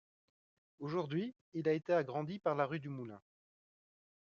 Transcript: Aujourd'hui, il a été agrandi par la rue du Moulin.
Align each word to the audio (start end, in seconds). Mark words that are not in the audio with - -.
Aujourd'hui, 0.79 1.35
il 1.53 1.67
a 1.69 1.73
été 1.73 1.93
agrandi 1.93 2.39
par 2.39 2.55
la 2.55 2.65
rue 2.65 2.79
du 2.79 2.89
Moulin. 2.89 3.21